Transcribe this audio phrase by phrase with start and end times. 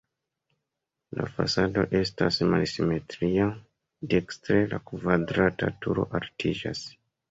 [1.19, 3.47] La fasado estas malsimetria,
[4.17, 6.89] dekstre la kvadrata turo altiĝas.